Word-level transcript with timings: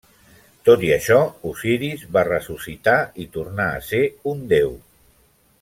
Tot 0.69 0.85
i 0.87 0.89
això, 0.95 1.17
Osiris 1.49 2.07
va 2.17 2.25
ressuscitar 2.29 2.97
i 3.25 3.29
tornà 3.39 3.71
a 3.79 3.87
ser 3.93 4.05
un 4.33 4.43
déu. 4.59 4.77